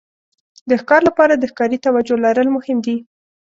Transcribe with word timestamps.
د 0.69 0.71
ښکار 0.81 1.01
لپاره 1.09 1.33
د 1.37 1.43
ښکاري 1.51 1.77
توجو 1.85 2.15
لرل 2.25 2.47
مهم 2.55 2.77
دي. 2.85 2.97